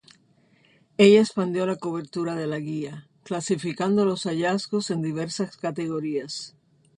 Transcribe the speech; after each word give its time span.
Ella 0.97 1.19
expandió 1.19 1.67
la 1.67 1.75
cobertura 1.75 2.33
de 2.33 2.47
la 2.47 2.57
guía, 2.57 3.07
clasificando 3.23 4.03
los 4.03 4.23
hallazgos 4.25 4.89
en 4.89 5.03
diversas 5.03 5.57
categorías. 5.57 6.55